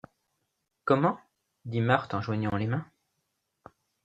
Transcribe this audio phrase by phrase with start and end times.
[0.83, 1.19] Comment?
[1.65, 2.87] dit Marthe en joignant les mains.